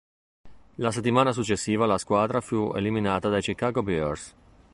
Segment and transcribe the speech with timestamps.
[0.77, 4.33] La settimana successiva la squadra fu eliminata dai Chicago Bears.